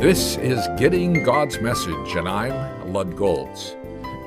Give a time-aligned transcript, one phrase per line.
[0.00, 3.74] This is Getting God's Message, and I'm Lud Golz.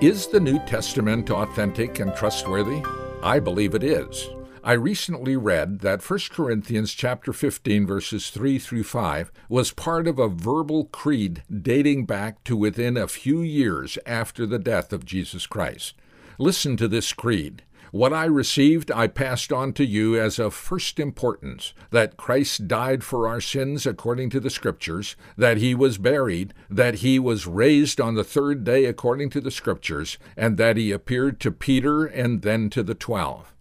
[0.01, 2.83] Is the New Testament authentic and trustworthy?
[3.23, 4.27] I believe it is.
[4.65, 10.19] I recently read that 1 Corinthians chapter 15 verses 3 through 5 was part of
[10.19, 15.47] a verbal creed dating back to within a few years after the death of Jesus
[15.47, 15.95] Christ.
[16.37, 17.63] Listen to this creed.
[17.91, 23.03] What I received, I passed on to you as of first importance that Christ died
[23.03, 27.99] for our sins according to the Scriptures, that he was buried, that he was raised
[27.99, 32.43] on the third day according to the Scriptures, and that he appeared to Peter and
[32.43, 33.53] then to the twelve.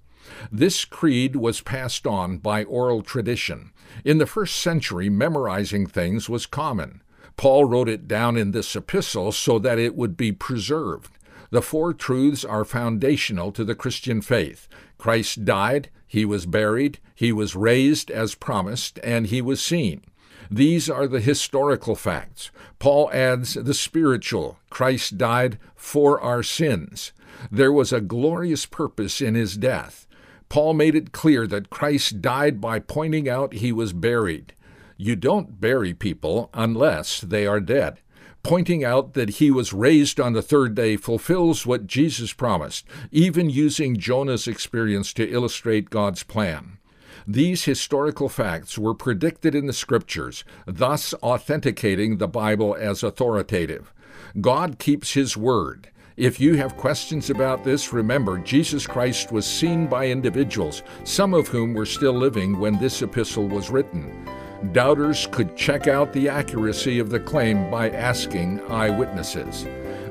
[0.53, 3.73] This creed was passed on by oral tradition.
[4.05, 7.03] In the first century, memorizing things was common.
[7.37, 11.11] Paul wrote it down in this epistle so that it would be preserved.
[11.51, 14.69] The four truths are foundational to the Christian faith.
[14.99, 20.03] Christ died, he was buried, he was raised as promised, and he was seen.
[20.51, 22.51] These are the historical facts.
[22.79, 24.59] Paul adds the spiritual.
[24.69, 27.13] Christ died for our sins.
[27.51, 30.07] There was a glorious purpose in his death.
[30.49, 34.55] Paul made it clear that Christ died by pointing out he was buried.
[34.97, 37.99] You don't bury people unless they are dead
[38.43, 43.51] pointing out that he was raised on the third day fulfills what Jesus promised, even
[43.51, 46.79] using Jonah's experience to illustrate God's plan.
[47.27, 53.93] These historical facts were predicted in the Scriptures, thus authenticating the Bible as authoritative.
[54.41, 55.91] God keeps His word.
[56.17, 61.49] If you have questions about this, remember Jesus Christ was seen by individuals, some of
[61.49, 64.30] whom were still living when this epistle was written.
[64.73, 69.67] Doubters could check out the accuracy of the claim by asking eyewitnesses.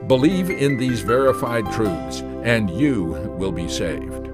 [0.07, 3.03] Believe in these verified truths, and you
[3.37, 4.28] will be saved.